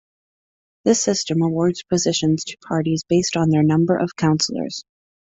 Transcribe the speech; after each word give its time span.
This 0.83 1.03
system 1.03 1.43
awards 1.43 1.83
positions 1.83 2.43
to 2.45 2.57
parties 2.57 3.03
based 3.07 3.37
on 3.37 3.51
their 3.51 3.61
number 3.61 3.95
of 3.95 4.15
councillors. 4.15 4.83